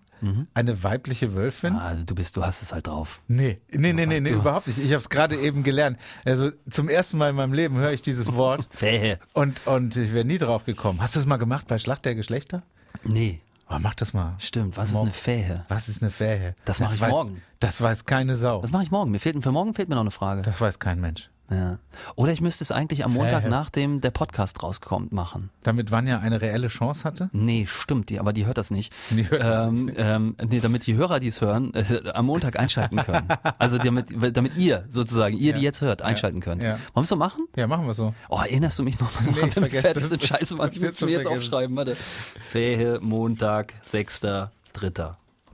[0.54, 1.74] eine weibliche Wölfin?
[1.74, 3.20] Ah, du bist, du hast es halt drauf.
[3.28, 4.78] Nee, nee, nee, nee, nee überhaupt nicht.
[4.78, 5.98] Ich habe es gerade eben gelernt.
[6.24, 9.18] Also zum ersten Mal in meinem Leben höre ich dieses Wort Fähe.
[9.32, 11.00] und, und ich wäre nie drauf gekommen.
[11.00, 12.62] Hast du das mal gemacht bei Schlacht der Geschlechter?
[13.04, 13.40] Nee,
[13.74, 14.34] Oh, mach das mal.
[14.38, 14.76] stimmt.
[14.76, 15.06] Was ist Morgen.
[15.06, 15.64] eine Fähe?
[15.68, 16.54] Was ist eine Fähe?
[16.66, 17.40] Das mach ich weiß, morgen.
[17.58, 18.60] Das weiß keine Sau.
[18.60, 19.10] Das mache ich morgen.
[19.10, 20.42] Mir fehlt, für morgen fehlt mir noch eine Frage.
[20.42, 21.30] Das weiß kein Mensch.
[21.52, 21.78] Ja.
[22.14, 25.50] Oder ich müsste es eigentlich am Montag, nachdem der Podcast rauskommt, machen.
[25.62, 27.28] Damit Vanja eine reelle Chance hatte?
[27.32, 28.92] Nee, stimmt, die, aber die hört das nicht.
[29.10, 31.84] Die hört das ähm, Ähm, nee, damit die Hörer, die es hören, äh,
[32.14, 33.28] am Montag einschalten können.
[33.58, 35.64] Also damit, damit ihr sozusagen, ihr, die Ja.
[35.64, 36.62] jetzt hört, einschalten könnt.
[36.62, 36.72] Ja.
[36.72, 37.46] Wollen wir es so machen?
[37.56, 38.14] Ja, machen wir so.
[38.28, 40.28] Oh, erinnerst du mich noch mal Nee, an ich den vergesse fertigsten das.
[40.28, 41.96] Scheiße, Mann, Ich muss mir jetzt aufschreiben, warte.
[42.50, 45.12] Fähe, Montag, 6.3.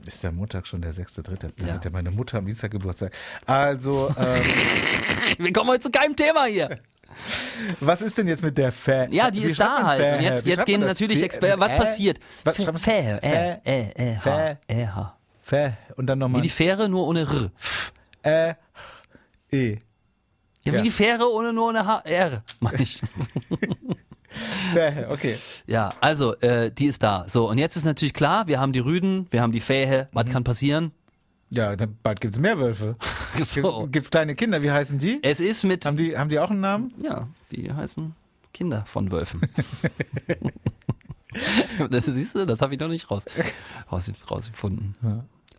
[0.08, 1.50] Ist der Montag schon der 6.3.?
[1.56, 1.74] Da Ja.
[1.74, 3.12] hat ja meine Mutter am Dienstag Geburtstag.
[3.44, 4.42] Also, ähm,
[5.38, 6.78] Wir kommen heute zu keinem Thema hier.
[7.80, 9.08] was ist denn jetzt mit der Fähe?
[9.10, 10.18] Ja, die Wie ist da halt.
[10.18, 11.22] Und jetzt, Wie jetzt gehen natürlich?
[11.22, 11.60] Experten.
[11.60, 12.20] Was passiert?
[12.44, 14.58] Was schreibt äh, äh, äh, H, Fähe.
[14.68, 15.16] äh, H.
[15.42, 15.76] Fähe.
[15.96, 16.40] Und dann Wie nochmal.
[16.40, 17.26] die Fähre, nur ohne
[18.22, 18.50] R.
[18.50, 18.54] Äh,
[19.54, 19.72] E.
[20.64, 20.82] Ja, wie Ja.
[20.82, 23.00] die Fähre ohne nur ohne H, R, meine ich.
[24.72, 25.38] Fähe, okay.
[25.66, 27.24] Ja, also, äh, die ist da.
[27.28, 30.08] So, und jetzt ist natürlich klar, wir haben die Rüden, wir haben die Fähe.
[30.12, 30.92] Was kann passieren?
[31.50, 32.96] Ja, bald gibt's mehr Wölfe.
[33.44, 33.82] So.
[33.82, 35.20] Gibt, gibt's kleine Kinder, wie heißen die?
[35.22, 36.92] Es ist mit, Haben die, haben die auch einen Namen?
[37.00, 38.14] ja, die heißen
[38.52, 39.42] Kinder von Wölfen.
[41.90, 43.24] das siehst du, das habe ich noch nicht raus,
[43.92, 44.94] raus, rausgefunden.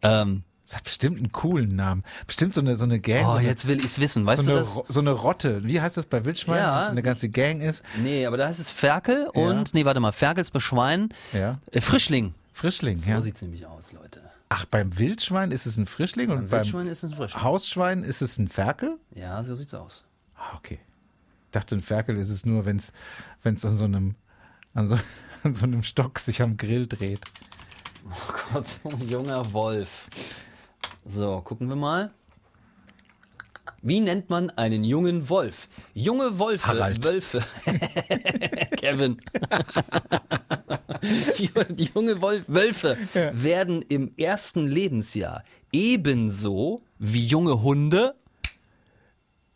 [0.02, 2.04] Ähm, Das hat bestimmt einen coolen Namen.
[2.28, 3.26] Bestimmt so eine, so eine Gang.
[3.26, 4.28] so oh, eine, jetzt will ich's wissen.
[4.28, 4.80] Weißt so, du eine, das?
[4.88, 5.64] So eine Rotte.
[5.64, 6.62] Wie heißt das bei Wildschweinen?
[6.62, 6.76] Ja.
[6.78, 7.84] Wenn es eine ganze Gang ist.
[7.98, 11.58] Nee, aber da heißt es Ferkel und, nee, warte mal, Ferkels bei Schwein, Ja.
[11.72, 12.36] äh, Frischling.
[12.54, 13.20] Frischling, So ja.
[13.20, 14.22] sieht's nämlich aus, Leute.
[14.50, 17.42] Ach, beim Wildschwein ist es ein Frischling und beim Wildschwein ist ein Frischling.
[17.44, 19.00] Hausschwein ist es ein Ferkel?
[19.16, 20.04] Ja, so sieht's aus.
[20.36, 20.78] Ah, okay.
[21.46, 22.92] Ich dachte, ein Ferkel ist es nur, wenn es
[23.44, 24.14] an so einem
[24.76, 24.98] an so,
[25.44, 27.22] an so einem Stock sich am Grill dreht.
[28.08, 30.08] Oh Gott, ein junger Wolf.
[31.10, 32.12] So, gucken wir mal.
[33.82, 35.68] Wie nennt man einen jungen Wolf?
[35.96, 37.04] Junge Wolfe, Harald.
[37.04, 37.44] Wölfe.
[38.78, 39.20] Kevin.
[41.40, 42.96] die, junge Wolf, Wölfe
[43.34, 48.14] werden im ersten Lebensjahr ebenso wie junge Hunde.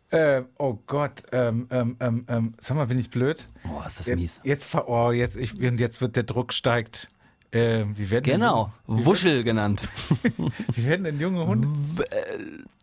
[0.09, 3.45] Äh, oh Gott, ähm, ähm, ähm, ähm, sag mal, bin ich blöd?
[3.67, 4.41] Oh, ist das Jetzt, mies.
[4.43, 7.09] jetzt, oh, jetzt, ich, und jetzt wird der Druck steigt.
[7.53, 9.87] Äh, wie werden Genau, Denn, Wuschel genannt.
[10.73, 11.67] wie werden denn junge Hunde?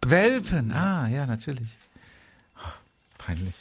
[0.07, 0.73] Welpen.
[0.73, 1.77] Ah, ja, natürlich.
[3.19, 3.55] Peinlich.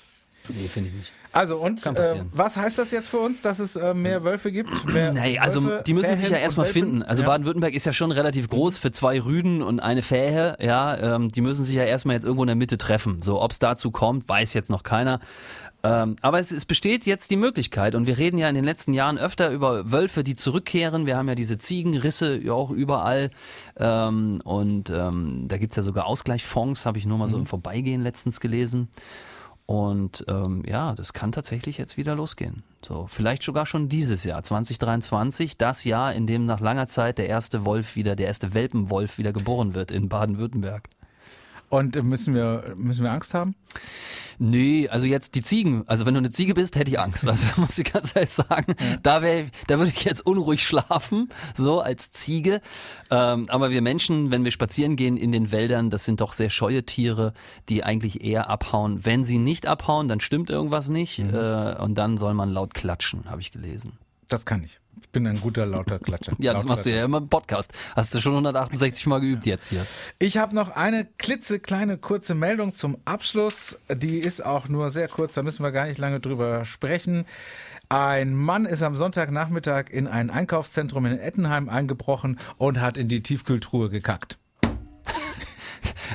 [0.49, 1.11] Nee, finde ich nicht.
[1.31, 4.85] Also und äh, was heißt das jetzt für uns, dass es äh, mehr Wölfe gibt?
[4.85, 7.03] Mehr Nee, also Wölfe, die müssen sich Fähen ja erstmal finden.
[7.03, 7.27] Also ja.
[7.27, 10.57] Baden-Württemberg ist ja schon relativ groß für zwei Rüden und eine Fähe.
[10.59, 13.21] Ja, ähm, die müssen sich ja erstmal jetzt irgendwo in der Mitte treffen.
[13.21, 15.19] So, ob es dazu kommt, weiß jetzt noch keiner.
[15.81, 18.93] Ähm, aber es, es besteht jetzt die Möglichkeit und wir reden ja in den letzten
[18.93, 21.05] Jahren öfter über Wölfe, die zurückkehren.
[21.05, 23.31] Wir haben ja diese Ziegenrisse ja auch überall
[23.77, 28.01] ähm, und ähm, da gibt's ja sogar Ausgleichfonds, habe ich nur mal so im Vorbeigehen
[28.01, 28.89] letztens gelesen.
[29.69, 32.63] Und ähm, ja, das kann tatsächlich jetzt wieder losgehen.
[32.83, 37.29] So, vielleicht sogar schon dieses Jahr, 2023, das Jahr, in dem nach langer Zeit der
[37.29, 40.89] erste Wolf wieder, der erste Welpenwolf wieder geboren wird in Baden-Württemberg.
[41.69, 43.55] Und müssen wir müssen wir Angst haben?
[44.41, 45.83] Nee, also jetzt die Ziegen.
[45.87, 47.27] Also wenn du eine Ziege bist, hätte ich Angst.
[47.27, 51.81] Also muss ich ganz ehrlich sagen, da wäre, da würde ich jetzt unruhig schlafen, so
[51.81, 52.61] als Ziege.
[53.11, 56.49] Ähm, aber wir Menschen, wenn wir spazieren gehen in den Wäldern, das sind doch sehr
[56.49, 57.33] scheue Tiere,
[57.67, 59.05] die eigentlich eher abhauen.
[59.05, 61.19] Wenn sie nicht abhauen, dann stimmt irgendwas nicht.
[61.19, 63.99] Äh, und dann soll man laut klatschen, habe ich gelesen.
[64.29, 64.79] Das kann ich.
[65.01, 66.33] Ich bin ein guter lauter Klatscher.
[66.39, 67.71] Ja, das machst du ja immer im Podcast.
[67.95, 69.85] Hast du schon 168 Mal geübt jetzt hier.
[70.19, 73.77] Ich habe noch eine klitzekleine kurze Meldung zum Abschluss.
[73.91, 77.25] Die ist auch nur sehr kurz, da müssen wir gar nicht lange drüber sprechen.
[77.89, 83.23] Ein Mann ist am Sonntagnachmittag in ein Einkaufszentrum in Ettenheim eingebrochen und hat in die
[83.23, 84.38] Tiefkühltruhe gekackt.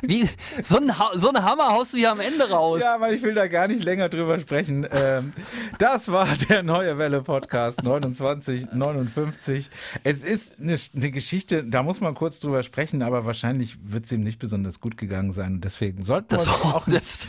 [0.03, 0.29] Wie,
[0.63, 2.81] so, ein, so eine Hammer haust du hier am Ende raus.
[2.83, 4.87] Ja, weil ich will da gar nicht länger drüber sprechen.
[4.91, 5.33] Ähm,
[5.79, 9.71] das war der Neue Welle Podcast 2959.
[10.03, 14.13] Es ist eine, eine Geschichte, da muss man kurz drüber sprechen, aber wahrscheinlich wird es
[14.13, 15.61] ihm nicht besonders gut gegangen sein.
[15.61, 17.29] Deswegen sollten wir uns auch nicht,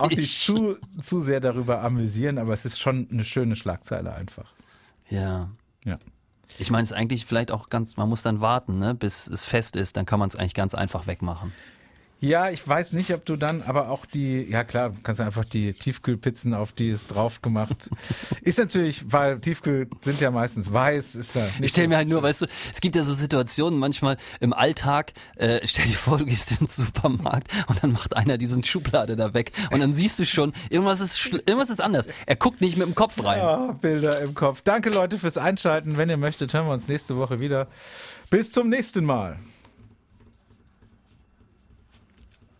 [0.00, 0.42] auch nicht ich.
[0.44, 4.52] zu, zu sehr darüber amüsieren, aber es ist schon eine schöne Schlagzeile einfach.
[5.08, 5.50] Ja.
[5.84, 5.98] Ja.
[6.58, 9.44] Ich meine, es ist eigentlich vielleicht auch ganz, man muss dann warten, ne, bis es
[9.44, 11.52] fest ist, dann kann man es eigentlich ganz einfach wegmachen.
[12.22, 15.46] Ja, ich weiß nicht, ob du dann, aber auch die, ja klar, kannst du einfach
[15.46, 17.88] die Tiefkühlpizzen auf die ist drauf gemacht.
[18.42, 21.96] ist natürlich, weil Tiefkühl sind ja meistens weiß, ist ja nicht Ich stelle so mir
[21.96, 25.96] halt nur, weißt du, es gibt ja so Situationen manchmal im Alltag, äh, stell dir
[25.96, 29.80] vor, du gehst in den Supermarkt und dann macht einer diesen Schublade da weg und
[29.80, 32.06] dann siehst du schon, irgendwas ist, irgendwas ist anders.
[32.26, 33.40] Er guckt nicht mit dem Kopf rein.
[33.40, 34.60] Ah, Bilder im Kopf.
[34.62, 35.96] Danke Leute fürs Einschalten.
[35.96, 37.66] Wenn ihr möchtet, hören wir uns nächste Woche wieder.
[38.28, 39.38] Bis zum nächsten Mal.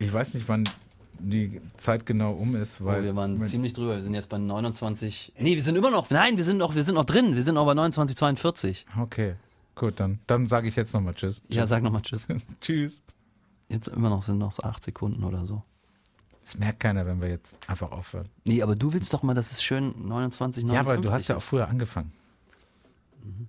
[0.00, 0.64] Ich weiß nicht, wann
[1.18, 3.96] die Zeit genau um ist, weil Oh, wir waren ziemlich drüber.
[3.96, 5.34] Wir sind jetzt bei 29.
[5.38, 6.08] Nee, wir sind immer noch.
[6.10, 7.36] Nein, wir sind noch, wir sind noch drin.
[7.36, 8.84] Wir sind noch bei 29,42.
[9.00, 9.34] Okay,
[9.74, 11.42] gut, dann, dann sage ich jetzt nochmal Tschüss.
[11.48, 12.26] Ja, sag nochmal Tschüss.
[12.60, 13.00] Tschüss.
[13.68, 15.62] Jetzt immer noch sind noch so acht Sekunden oder so.
[16.46, 18.26] Das merkt keiner, wenn wir jetzt einfach aufhören.
[18.44, 21.28] Nee, aber du willst doch mal, dass es schön 29, 59 Ja, aber du hast
[21.28, 22.10] ja auch früher angefangen.
[23.22, 23.46] Mhm.